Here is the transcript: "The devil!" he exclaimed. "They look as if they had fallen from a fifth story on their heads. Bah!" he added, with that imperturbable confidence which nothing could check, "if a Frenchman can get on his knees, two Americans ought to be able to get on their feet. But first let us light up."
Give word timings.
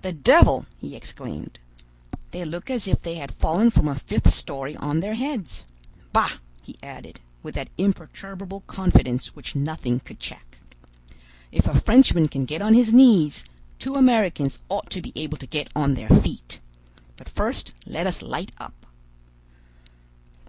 "The 0.00 0.12
devil!" 0.12 0.66
he 0.80 0.96
exclaimed. 0.96 1.60
"They 2.32 2.44
look 2.44 2.68
as 2.68 2.88
if 2.88 3.00
they 3.02 3.14
had 3.14 3.30
fallen 3.30 3.70
from 3.70 3.86
a 3.86 3.94
fifth 3.94 4.34
story 4.34 4.76
on 4.76 4.98
their 4.98 5.14
heads. 5.14 5.66
Bah!" 6.12 6.32
he 6.64 6.78
added, 6.82 7.20
with 7.44 7.54
that 7.54 7.70
imperturbable 7.78 8.62
confidence 8.66 9.36
which 9.36 9.54
nothing 9.54 10.00
could 10.00 10.18
check, 10.18 10.58
"if 11.52 11.68
a 11.68 11.80
Frenchman 11.80 12.26
can 12.26 12.44
get 12.44 12.60
on 12.60 12.74
his 12.74 12.92
knees, 12.92 13.44
two 13.78 13.94
Americans 13.94 14.58
ought 14.68 14.90
to 14.90 15.00
be 15.00 15.12
able 15.14 15.38
to 15.38 15.46
get 15.46 15.70
on 15.76 15.94
their 15.94 16.08
feet. 16.08 16.58
But 17.16 17.28
first 17.28 17.72
let 17.86 18.08
us 18.08 18.20
light 18.20 18.50
up." 18.58 18.86